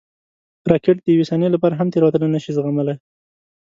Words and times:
راکټ 0.71 0.97
د 1.01 1.05
یوې 1.13 1.25
ثانیې 1.29 1.49
لپاره 1.55 1.73
هم 1.79 1.87
تېروتنه 1.93 2.27
نه 2.35 2.39
شي 2.43 2.51
زغملی 2.57 2.95